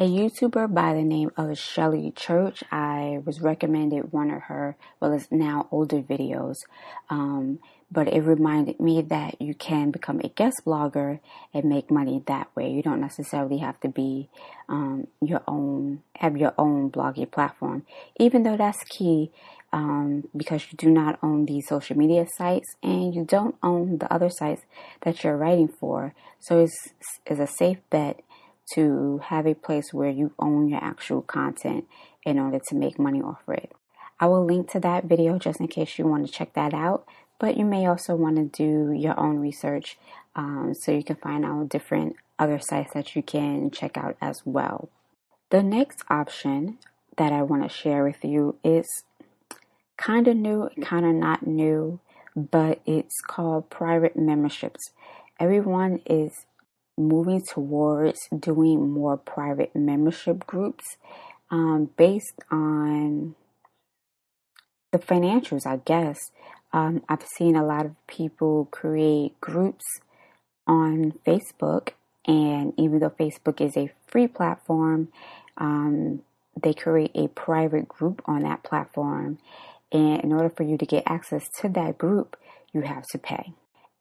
A 0.00 0.08
YouTuber 0.08 0.72
by 0.72 0.94
the 0.94 1.02
name 1.02 1.30
of 1.36 1.58
Shelly 1.58 2.12
Church, 2.14 2.62
I 2.70 3.20
was 3.24 3.40
recommended 3.40 4.12
one 4.12 4.30
of 4.30 4.42
her, 4.42 4.76
well, 5.00 5.12
it's 5.12 5.26
now 5.32 5.66
older 5.72 6.00
videos, 6.00 6.54
um, 7.10 7.58
but 7.90 8.06
it 8.06 8.20
reminded 8.20 8.78
me 8.78 9.02
that 9.02 9.40
you 9.40 9.54
can 9.54 9.90
become 9.90 10.20
a 10.20 10.28
guest 10.28 10.62
blogger 10.64 11.18
and 11.52 11.64
make 11.64 11.90
money 11.90 12.22
that 12.26 12.54
way. 12.54 12.70
You 12.70 12.80
don't 12.80 13.00
necessarily 13.00 13.58
have 13.58 13.80
to 13.80 13.88
be 13.88 14.28
um, 14.68 15.08
your 15.20 15.42
own, 15.48 16.02
have 16.16 16.36
your 16.36 16.54
own 16.56 16.90
blogging 16.90 17.30
platform, 17.30 17.84
even 18.20 18.44
though 18.44 18.56
that's 18.56 18.84
key 18.84 19.32
um, 19.72 20.28
because 20.36 20.64
you 20.70 20.76
do 20.76 20.90
not 20.90 21.18
own 21.22 21.46
these 21.46 21.66
social 21.66 21.96
media 21.96 22.26
sites 22.36 22.68
and 22.82 23.14
you 23.14 23.24
don't 23.24 23.56
own 23.62 23.98
the 23.98 24.12
other 24.12 24.30
sites 24.30 24.62
that 25.02 25.22
you're 25.24 25.36
writing 25.36 25.68
for. 25.68 26.14
So 26.40 26.60
it's, 26.60 26.88
it's 27.26 27.40
a 27.40 27.46
safe 27.46 27.78
bet 27.90 28.20
to 28.74 29.20
have 29.24 29.46
a 29.46 29.54
place 29.54 29.92
where 29.92 30.10
you 30.10 30.32
own 30.38 30.68
your 30.68 30.82
actual 30.82 31.22
content 31.22 31.86
in 32.24 32.38
order 32.38 32.58
to 32.68 32.74
make 32.74 32.98
money 32.98 33.22
off 33.22 33.40
of 33.46 33.54
it. 33.54 33.72
I 34.20 34.26
will 34.26 34.44
link 34.44 34.70
to 34.72 34.80
that 34.80 35.04
video 35.04 35.38
just 35.38 35.60
in 35.60 35.68
case 35.68 35.98
you 35.98 36.06
want 36.06 36.26
to 36.26 36.32
check 36.32 36.54
that 36.54 36.74
out, 36.74 37.06
but 37.38 37.56
you 37.56 37.64
may 37.64 37.86
also 37.86 38.16
want 38.16 38.36
to 38.36 38.44
do 38.44 38.92
your 38.92 39.18
own 39.18 39.38
research 39.38 39.96
um, 40.34 40.74
so 40.74 40.92
you 40.92 41.04
can 41.04 41.16
find 41.16 41.44
out 41.44 41.68
different 41.68 42.16
other 42.38 42.58
sites 42.58 42.94
that 42.94 43.14
you 43.14 43.22
can 43.22 43.70
check 43.70 43.96
out 43.96 44.16
as 44.20 44.42
well. 44.44 44.88
The 45.50 45.62
next 45.62 46.02
option 46.10 46.78
that 47.16 47.32
I 47.32 47.42
want 47.42 47.62
to 47.62 47.68
share 47.68 48.04
with 48.04 48.24
you 48.24 48.56
is 48.64 49.04
kind 49.96 50.28
of 50.28 50.36
new, 50.36 50.70
kind 50.80 51.06
of 51.06 51.14
not 51.14 51.46
new, 51.46 52.00
but 52.36 52.80
it's 52.86 53.20
called 53.26 53.70
private 53.70 54.16
memberships. 54.16 54.90
Everyone 55.40 56.00
is 56.06 56.46
moving 56.98 57.42
towards 57.42 58.18
doing 58.36 58.90
more 58.90 59.16
private 59.16 59.74
membership 59.74 60.46
groups 60.46 60.84
um, 61.50 61.90
based 61.96 62.40
on 62.50 63.34
the 64.92 64.98
financials, 64.98 65.66
I 65.66 65.76
guess. 65.76 66.18
Um, 66.72 67.02
I've 67.08 67.26
seen 67.36 67.56
a 67.56 67.64
lot 67.64 67.86
of 67.86 67.94
people 68.06 68.68
create 68.70 69.40
groups 69.40 69.84
on 70.66 71.12
Facebook, 71.26 71.90
and 72.26 72.74
even 72.76 72.98
though 72.98 73.10
Facebook 73.10 73.60
is 73.60 73.76
a 73.76 73.90
free 74.06 74.26
platform, 74.26 75.08
um, 75.56 76.22
they 76.60 76.74
create 76.74 77.12
a 77.14 77.28
private 77.28 77.88
group 77.88 78.22
on 78.26 78.42
that 78.42 78.62
platform. 78.62 79.38
And 79.90 80.22
in 80.22 80.32
order 80.32 80.50
for 80.50 80.64
you 80.64 80.76
to 80.76 80.84
get 80.84 81.04
access 81.06 81.48
to 81.60 81.68
that 81.70 81.96
group, 81.96 82.36
you 82.72 82.82
have 82.82 83.04
to 83.12 83.18
pay. 83.18 83.52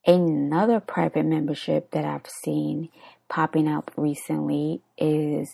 Another 0.07 0.79
private 0.79 1.25
membership 1.25 1.91
that 1.91 2.05
I've 2.05 2.29
seen 2.41 2.87
popping 3.27 3.67
up 3.67 3.91
recently 3.97 4.79
is 4.97 5.53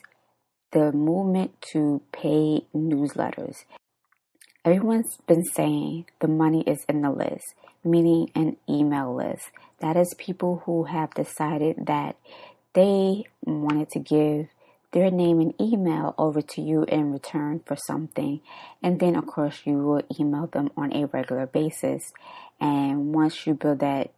the 0.72 0.92
movement 0.92 1.60
to 1.72 2.04
pay 2.12 2.68
newsletters. 2.76 3.64
Everyone's 4.64 5.18
been 5.26 5.44
saying 5.44 6.06
the 6.22 6.28
money 6.28 6.62
is 6.68 6.86
in 6.88 7.02
the 7.02 7.10
list, 7.10 7.56
meaning 7.84 8.30
an 8.36 8.58
email 8.70 9.16
list. 9.16 9.50
That 9.80 9.98
is 9.98 10.14
people 10.20 10.62
who 10.66 10.84
have 10.84 11.16
decided 11.16 11.88
that 11.88 12.16
they 12.74 13.24
wanted 13.42 13.90
to 13.90 14.00
give 14.00 14.50
their 14.92 15.10
name 15.10 15.40
and 15.40 15.60
email 15.60 16.14
over 16.20 16.44
to 16.44 16.62
you 16.62 16.84
in 16.84 17.12
return 17.12 17.62
for 17.66 17.76
something. 17.76 18.40
And 18.84 19.00
then, 19.00 19.16
of 19.16 19.26
course, 19.26 19.62
you 19.66 19.80
will 19.80 20.04
email 20.20 20.46
them 20.46 20.70
on 20.78 20.94
a 20.94 21.08
regular 21.08 21.48
basis. 21.48 22.14
And 22.62 23.16
once 23.16 23.48
you 23.48 23.56
build 23.56 23.80
that 23.80 24.12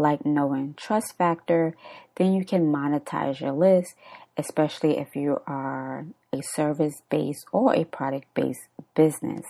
like 0.00 0.24
knowing 0.24 0.74
trust 0.76 1.16
factor, 1.16 1.76
then 2.16 2.32
you 2.32 2.44
can 2.44 2.72
monetize 2.72 3.40
your 3.40 3.52
list, 3.52 3.94
especially 4.36 4.98
if 4.98 5.14
you 5.14 5.40
are 5.46 6.06
a 6.32 6.42
service 6.42 7.02
based 7.10 7.46
or 7.52 7.74
a 7.74 7.84
product 7.84 8.26
based 8.34 8.68
business. 8.94 9.44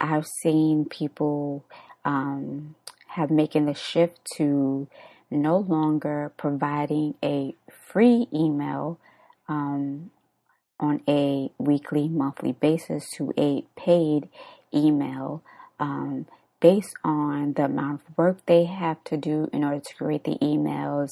I've 0.00 0.26
seen 0.26 0.84
people 0.84 1.64
um, 2.04 2.74
have 3.08 3.30
making 3.30 3.66
the 3.66 3.74
shift 3.74 4.20
to 4.36 4.88
no 5.30 5.58
longer 5.58 6.32
providing 6.36 7.14
a 7.22 7.54
free 7.90 8.28
email 8.32 8.98
um, 9.48 10.10
on 10.78 11.00
a 11.08 11.50
weekly, 11.58 12.08
monthly 12.08 12.52
basis 12.52 13.10
to 13.16 13.32
a 13.38 13.64
paid 13.76 14.28
email. 14.74 15.42
Um, 15.78 16.26
based 16.66 16.96
on 17.04 17.52
the 17.52 17.64
amount 17.64 18.00
of 18.00 18.18
work 18.18 18.44
they 18.46 18.64
have 18.64 18.98
to 19.04 19.16
do 19.16 19.48
in 19.52 19.62
order 19.62 19.78
to 19.78 19.94
create 19.94 20.24
the 20.24 20.36
emails 20.42 21.10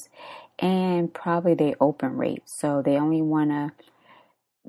and 0.59 1.13
probably 1.13 1.53
the 1.53 1.73
open 1.79 2.17
rate. 2.17 2.43
So 2.45 2.81
they 2.81 2.97
only 2.97 3.21
want 3.21 3.51
to 3.51 3.71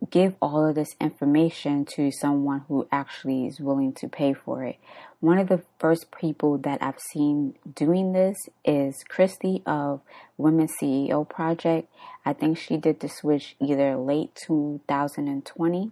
give 0.08 0.36
all 0.40 0.64
of 0.64 0.76
this 0.76 0.94
information 1.00 1.86
to 1.96 2.12
someone 2.12 2.62
who 2.68 2.86
actually 2.92 3.48
is 3.48 3.58
willing 3.58 3.94
to 3.94 4.06
pay 4.06 4.32
for 4.32 4.62
it. 4.62 4.76
One 5.18 5.38
of 5.38 5.48
the 5.48 5.64
first 5.80 6.12
people 6.12 6.56
that 6.58 6.80
I've 6.80 7.00
seen 7.00 7.54
doing 7.74 8.12
this 8.12 8.36
is 8.64 9.02
Christy 9.08 9.64
of 9.66 10.02
Women 10.36 10.68
CEO 10.80 11.28
Project. 11.28 11.92
I 12.24 12.32
think 12.32 12.58
she 12.58 12.76
did 12.76 13.00
the 13.00 13.08
switch 13.08 13.56
either 13.60 13.96
late 13.96 14.36
2020 14.36 15.90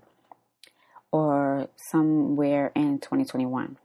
or 1.11 1.69
somewhere 1.91 2.71
in 2.77 3.01
2021 3.01 3.77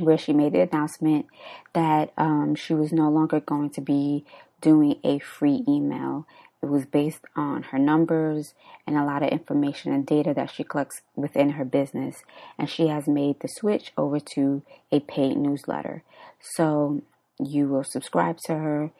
where 0.00 0.18
she 0.18 0.32
made 0.32 0.52
the 0.52 0.60
announcement 0.60 1.26
that 1.72 2.12
um, 2.16 2.54
she 2.54 2.74
was 2.74 2.92
no 2.92 3.08
longer 3.10 3.40
going 3.40 3.70
to 3.70 3.80
be 3.80 4.24
doing 4.60 4.98
a 5.04 5.18
free 5.18 5.64
email. 5.68 6.26
It 6.62 6.68
was 6.68 6.84
based 6.84 7.24
on 7.36 7.62
her 7.64 7.78
numbers 7.78 8.54
and 8.86 8.96
a 8.96 9.04
lot 9.04 9.22
of 9.22 9.30
information 9.30 9.92
and 9.92 10.04
data 10.04 10.34
that 10.34 10.50
she 10.50 10.62
collects 10.62 11.00
within 11.16 11.50
her 11.50 11.64
business. 11.64 12.22
And 12.58 12.68
she 12.68 12.88
has 12.88 13.08
made 13.08 13.40
the 13.40 13.48
switch 13.48 13.92
over 13.96 14.20
to 14.34 14.62
a 14.92 15.00
paid 15.00 15.38
newsletter. 15.38 16.02
So 16.40 17.00
you 17.38 17.68
will 17.68 17.84
subscribe 17.84 18.36
to 18.44 18.54
her 18.54 18.90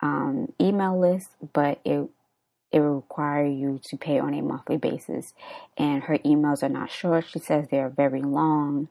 um, 0.00 0.52
email 0.60 0.98
list, 0.98 1.28
but 1.52 1.80
it 1.84 2.08
it 2.72 2.80
will 2.80 2.96
require 2.96 3.46
you 3.46 3.80
to 3.84 3.96
pay 3.96 4.18
on 4.18 4.34
a 4.34 4.42
monthly 4.42 4.76
basis. 4.76 5.32
And 5.78 6.02
her 6.02 6.18
emails 6.18 6.64
are 6.64 6.68
not 6.68 6.90
short. 6.90 7.24
She 7.28 7.38
says 7.38 7.68
they 7.70 7.78
are 7.78 7.88
very 7.88 8.20
long 8.20 8.88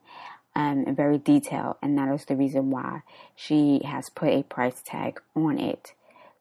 um, 0.56 0.84
and 0.88 0.96
very 0.96 1.18
detailed, 1.18 1.78
and 1.82 1.98
that 1.98 2.14
is 2.14 2.26
the 2.26 2.36
reason 2.36 2.70
why 2.70 3.02
she 3.36 3.82
has 3.86 4.10
put 4.10 4.30
a 4.30 4.44
price 4.44 4.82
tag 4.86 5.22
on 5.36 5.60
it. 5.60 5.94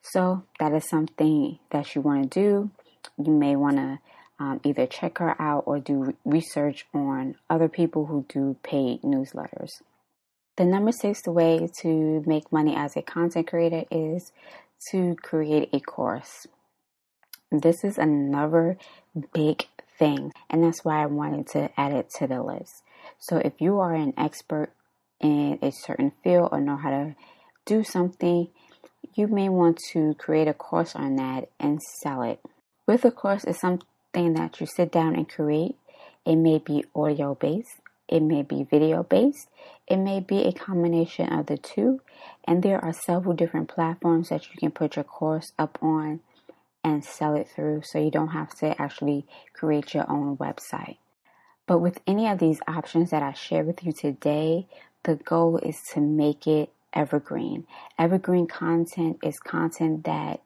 So 0.02 0.44
that 0.58 0.72
is 0.72 0.88
something 0.88 1.58
that 1.70 1.94
you 1.94 2.00
want 2.00 2.30
to 2.30 2.40
do. 2.40 2.70
You 3.24 3.32
may 3.32 3.56
want 3.56 3.76
to 3.76 3.98
um, 4.38 4.60
either 4.64 4.86
check 4.86 5.18
her 5.18 5.40
out 5.40 5.64
or 5.66 5.78
do 5.78 6.14
research 6.24 6.86
on 6.92 7.36
other 7.48 7.68
people 7.68 8.06
who 8.06 8.26
do 8.28 8.56
paid 8.62 9.02
newsletters. 9.02 9.70
The 10.56 10.64
number 10.64 10.92
six 10.92 11.26
way 11.26 11.68
to 11.80 12.22
make 12.26 12.52
money 12.52 12.74
as 12.76 12.96
a 12.96 13.02
content 13.02 13.46
creator 13.46 13.84
is 13.90 14.32
to 14.90 15.16
create 15.22 15.70
a 15.72 15.80
course. 15.80 16.46
This 17.50 17.84
is 17.84 17.98
another 17.98 18.76
big 19.32 19.66
thing, 19.98 20.32
and 20.50 20.64
that's 20.64 20.84
why 20.84 21.02
I 21.02 21.06
wanted 21.06 21.46
to 21.48 21.70
add 21.80 21.92
it 21.92 22.10
to 22.18 22.26
the 22.26 22.42
list. 22.42 22.81
So 23.18 23.38
if 23.38 23.60
you 23.60 23.78
are 23.80 23.94
an 23.94 24.14
expert 24.16 24.72
in 25.20 25.58
a 25.62 25.70
certain 25.70 26.12
field 26.22 26.48
or 26.52 26.60
know 26.60 26.76
how 26.76 26.90
to 26.90 27.16
do 27.64 27.84
something, 27.84 28.48
you 29.14 29.26
may 29.26 29.48
want 29.48 29.78
to 29.92 30.14
create 30.14 30.48
a 30.48 30.54
course 30.54 30.96
on 30.96 31.16
that 31.16 31.48
and 31.60 31.80
sell 31.82 32.22
it. 32.22 32.40
With 32.86 33.04
a 33.04 33.10
course 33.10 33.44
is 33.44 33.58
something 33.58 34.34
that 34.34 34.60
you 34.60 34.66
sit 34.66 34.90
down 34.90 35.14
and 35.14 35.28
create. 35.28 35.76
It 36.24 36.36
may 36.36 36.58
be 36.58 36.84
audio 36.94 37.34
based, 37.34 37.80
it 38.08 38.20
may 38.20 38.42
be 38.42 38.62
video 38.62 39.02
based, 39.02 39.48
it 39.88 39.96
may 39.96 40.20
be 40.20 40.44
a 40.44 40.52
combination 40.52 41.32
of 41.32 41.46
the 41.46 41.56
two, 41.56 42.00
and 42.44 42.62
there 42.62 42.82
are 42.84 42.92
several 42.92 43.34
different 43.34 43.68
platforms 43.68 44.28
that 44.28 44.46
you 44.46 44.56
can 44.58 44.70
put 44.70 44.96
your 44.96 45.04
course 45.04 45.52
up 45.58 45.78
on 45.82 46.20
and 46.84 47.04
sell 47.04 47.34
it 47.34 47.48
through 47.48 47.82
so 47.84 47.98
you 47.98 48.10
don't 48.10 48.28
have 48.28 48.54
to 48.58 48.80
actually 48.80 49.26
create 49.52 49.94
your 49.94 50.08
own 50.10 50.36
website. 50.36 50.96
But 51.72 51.78
with 51.78 52.00
any 52.06 52.28
of 52.28 52.38
these 52.38 52.60
options 52.68 53.08
that 53.12 53.22
I 53.22 53.32
share 53.32 53.64
with 53.64 53.82
you 53.82 53.92
today, 53.92 54.66
the 55.04 55.14
goal 55.14 55.56
is 55.56 55.80
to 55.94 56.02
make 56.02 56.46
it 56.46 56.70
evergreen. 56.92 57.66
Evergreen 57.98 58.46
content 58.46 59.20
is 59.22 59.38
content 59.38 60.04
that 60.04 60.42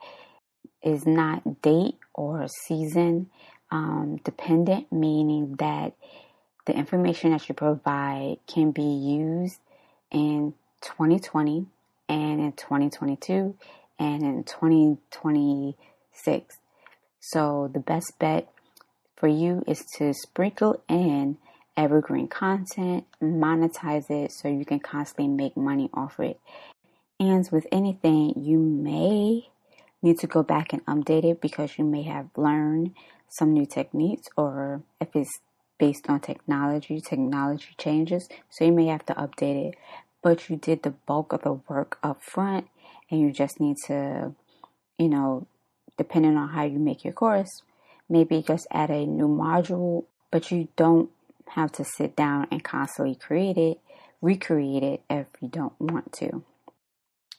is 0.84 1.04
not 1.04 1.62
date 1.62 1.96
or 2.14 2.46
season 2.46 3.28
um, 3.72 4.20
dependent, 4.22 4.92
meaning 4.92 5.56
that 5.56 5.94
the 6.66 6.76
information 6.76 7.32
that 7.32 7.48
you 7.48 7.56
provide 7.56 8.36
can 8.46 8.70
be 8.70 8.82
used 8.82 9.58
in 10.12 10.54
2020 10.80 11.66
and 12.08 12.40
in 12.40 12.52
2022 12.52 13.56
and 13.98 14.22
in 14.22 14.44
2026. 14.44 16.56
So 17.18 17.68
the 17.74 17.80
best 17.80 18.16
bet 18.20 18.48
for 19.16 19.28
you 19.28 19.62
is 19.66 19.84
to 19.96 20.12
sprinkle 20.12 20.82
in 20.88 21.38
evergreen 21.76 22.28
content, 22.28 23.04
monetize 23.22 24.10
it 24.10 24.32
so 24.32 24.48
you 24.48 24.64
can 24.64 24.80
constantly 24.80 25.28
make 25.28 25.56
money 25.56 25.90
off 25.92 26.18
it. 26.20 26.38
And 27.18 27.48
with 27.50 27.66
anything, 27.72 28.34
you 28.36 28.58
may 28.58 29.48
need 30.02 30.18
to 30.20 30.26
go 30.26 30.42
back 30.42 30.72
and 30.72 30.84
update 30.86 31.24
it 31.24 31.40
because 31.40 31.78
you 31.78 31.84
may 31.84 32.02
have 32.02 32.28
learned 32.36 32.94
some 33.28 33.52
new 33.52 33.66
techniques 33.66 34.28
or 34.36 34.82
if 35.00 35.08
it's 35.14 35.40
based 35.78 36.08
on 36.08 36.20
technology, 36.20 37.00
technology 37.00 37.74
changes. 37.78 38.28
So 38.50 38.64
you 38.64 38.72
may 38.72 38.86
have 38.86 39.04
to 39.06 39.14
update 39.14 39.68
it. 39.68 39.74
But 40.22 40.48
you 40.48 40.56
did 40.56 40.82
the 40.82 40.90
bulk 40.90 41.32
of 41.32 41.42
the 41.42 41.52
work 41.52 41.98
up 42.02 42.22
front 42.22 42.68
and 43.10 43.20
you 43.20 43.32
just 43.32 43.60
need 43.60 43.76
to, 43.86 44.32
you 44.98 45.08
know, 45.08 45.46
depending 45.96 46.36
on 46.36 46.48
how 46.48 46.64
you 46.64 46.78
make 46.78 47.04
your 47.04 47.12
course, 47.12 47.62
maybe 48.08 48.42
just 48.42 48.66
add 48.70 48.90
a 48.90 49.06
new 49.06 49.28
module, 49.28 50.04
but 50.30 50.50
you 50.50 50.68
don't 50.76 51.10
have 51.48 51.72
to 51.72 51.84
sit 51.84 52.16
down 52.16 52.46
and 52.50 52.62
constantly 52.62 53.14
create 53.14 53.56
it, 53.56 53.80
recreate 54.20 54.82
it 54.82 55.02
if 55.08 55.26
you 55.40 55.48
don't 55.48 55.78
want 55.80 56.12
to. 56.12 56.42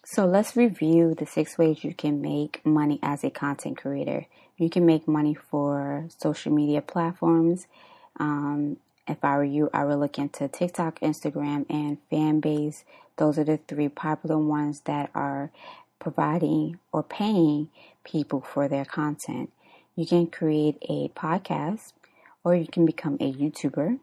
So 0.05 0.25
let's 0.25 0.55
review 0.55 1.13
the 1.15 1.25
six 1.25 1.57
ways 1.57 1.83
you 1.83 1.93
can 1.93 2.21
make 2.21 2.65
money 2.65 2.97
as 3.03 3.25
a 3.25 3.29
content 3.29 3.77
creator. 3.77 4.25
You 4.55 4.69
can 4.69 4.85
make 4.85 5.05
money 5.05 5.35
for 5.35 6.07
social 6.17 6.53
media 6.53 6.81
platforms. 6.81 7.67
Um, 8.17 8.77
if 9.05 9.23
I 9.23 9.35
were 9.35 9.43
you, 9.43 9.69
I 9.73 9.83
would 9.83 9.99
look 9.99 10.17
into 10.17 10.47
TikTok, 10.47 11.01
Instagram, 11.01 11.65
and 11.69 11.97
Fanbase. 12.09 12.83
Those 13.17 13.37
are 13.37 13.43
the 13.43 13.57
three 13.57 13.89
popular 13.89 14.37
ones 14.37 14.81
that 14.85 15.09
are 15.13 15.51
providing 15.99 16.79
or 16.91 17.03
paying 17.03 17.69
people 18.03 18.41
for 18.41 18.67
their 18.67 18.85
content. 18.85 19.51
You 19.97 20.05
can 20.05 20.27
create 20.27 20.77
a 20.83 21.09
podcast 21.09 21.93
or 22.43 22.53
you 22.53 22.67
can 22.67 22.85
become 22.85 23.15
a 23.19 23.33
YouTuber. 23.33 23.97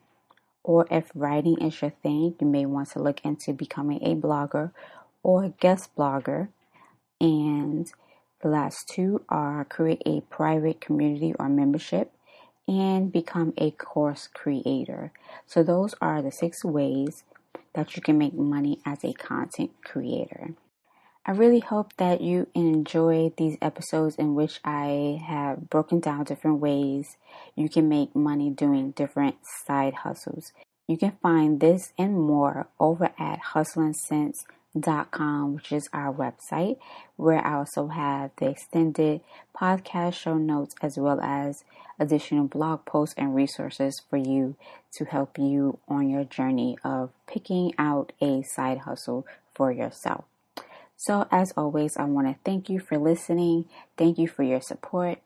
Or 0.65 0.89
if 0.91 1.13
writing 1.15 1.61
is 1.61 1.81
your 1.81 1.93
thing, 1.93 2.35
you 2.41 2.47
may 2.49 2.67
want 2.67 2.91
to 2.91 2.99
look 2.99 3.25
into 3.25 3.53
becoming 3.53 4.03
a 4.03 4.17
blogger 4.17 4.73
or 5.23 5.45
a 5.45 5.49
guest 5.51 5.95
blogger. 5.97 6.49
And 7.21 7.89
the 8.43 8.49
last 8.49 8.89
two 8.89 9.23
are 9.29 9.65
create 9.65 10.03
a 10.05 10.23
private 10.23 10.81
community 10.81 11.33
or 11.39 11.49
membership 11.49 12.11
and 12.67 13.13
become 13.13 13.55
a 13.57 13.71
course 13.71 14.27
creator. 14.27 15.13
So, 15.47 15.63
those 15.63 15.95
are 16.01 16.23
the 16.23 16.33
six 16.33 16.65
ways 16.65 17.23
that 17.75 17.95
you 17.95 18.03
can 18.03 18.19
make 18.19 18.35
money 18.35 18.81
as 18.85 19.05
a 19.05 19.13
content 19.13 19.71
creator. 19.85 20.55
I 21.27 21.33
really 21.33 21.61
hope 21.61 21.97
that 21.97 22.21
you 22.21 22.49
enjoyed 22.55 23.39
these 23.39 23.57
episodes 23.63 24.17
in 24.17 24.35
which 24.35 24.61
I 24.63 25.23
have 25.27 25.71
broken 25.71 25.99
down 25.99 26.25
different 26.25 26.61
ways 26.61 27.17
you 27.57 27.71
can 27.71 27.89
make 27.89 28.15
money 28.15 28.51
doing 28.51 28.91
different 28.91 29.37
side 29.67 29.95
hustles. 29.95 30.53
You 30.87 30.99
can 30.99 31.13
find 31.23 31.61
this 31.61 31.95
and 31.97 32.21
more 32.21 32.67
over 32.79 33.11
at 33.19 33.41
hustlingsense.com, 33.55 35.55
which 35.55 35.73
is 35.73 35.89
our 35.95 36.13
website, 36.13 36.77
where 37.17 37.39
I 37.39 37.55
also 37.55 37.87
have 37.87 38.33
the 38.37 38.51
extended 38.51 39.23
podcast 39.59 40.13
show 40.13 40.37
notes 40.37 40.75
as 40.83 40.99
well 40.99 41.23
as 41.23 41.65
additional 41.99 42.49
blog 42.49 42.85
posts 42.85 43.15
and 43.17 43.35
resources 43.35 43.99
for 44.11 44.19
you 44.19 44.57
to 44.99 45.07
help 45.07 45.39
you 45.39 45.79
on 45.89 46.11
your 46.11 46.25
journey 46.25 46.77
of 46.85 47.13
picking 47.27 47.73
out 47.79 48.13
a 48.21 48.43
side 48.43 48.81
hustle 48.81 49.27
for 49.55 49.73
yourself. 49.73 50.27
So, 50.97 51.27
as 51.31 51.53
always, 51.57 51.97
I 51.97 52.05
want 52.05 52.29
to 52.29 52.37
thank 52.45 52.71
you 52.71 52.81
for 52.81 52.99
listening. 52.99 53.67
Thank 53.97 54.19
you 54.19 54.29
for 54.29 54.43
your 54.43 54.61
support. 54.61 55.19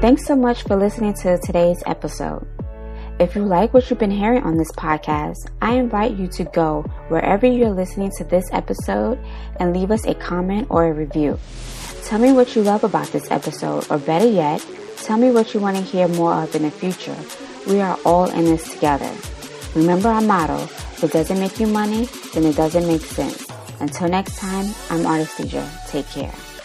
Thanks 0.00 0.26
so 0.26 0.36
much 0.36 0.62
for 0.62 0.76
listening 0.76 1.14
to 1.14 1.38
today's 1.38 1.82
episode. 1.86 2.46
If 3.18 3.34
you 3.34 3.44
like 3.44 3.72
what 3.72 3.88
you've 3.88 3.98
been 3.98 4.10
hearing 4.10 4.42
on 4.42 4.58
this 4.58 4.70
podcast, 4.72 5.50
I 5.62 5.76
invite 5.76 6.16
you 6.16 6.26
to 6.28 6.44
go 6.44 6.82
wherever 7.08 7.46
you're 7.46 7.70
listening 7.70 8.12
to 8.18 8.24
this 8.24 8.44
episode 8.52 9.18
and 9.58 9.72
leave 9.72 9.90
us 9.90 10.04
a 10.04 10.14
comment 10.14 10.66
or 10.68 10.84
a 10.84 10.92
review. 10.92 11.38
Tell 12.04 12.18
me 12.18 12.32
what 12.32 12.54
you 12.54 12.62
love 12.62 12.84
about 12.84 13.06
this 13.08 13.30
episode, 13.30 13.86
or 13.90 13.98
better 13.98 14.28
yet, 14.28 14.64
tell 15.06 15.16
me 15.16 15.30
what 15.30 15.54
you 15.54 15.60
want 15.60 15.76
to 15.76 15.82
hear 15.84 16.08
more 16.08 16.34
of 16.34 16.52
in 16.56 16.62
the 16.62 16.70
future. 16.70 17.16
We 17.68 17.80
are 17.80 17.96
all 18.04 18.28
in 18.28 18.44
this 18.44 18.68
together. 18.74 19.10
Remember 19.76 20.08
our 20.08 20.20
motto 20.20 20.58
if 20.64 21.04
it 21.04 21.12
doesn't 21.12 21.38
make 21.38 21.60
you 21.60 21.68
money, 21.68 22.06
then 22.34 22.44
it 22.44 22.56
doesn't 22.56 22.88
make 22.88 23.02
sense. 23.02 23.46
Until 23.78 24.08
next 24.08 24.36
time, 24.36 24.66
I'm 24.90 25.06
Artistia. 25.06 25.64
Take 25.86 26.08
care. 26.08 26.55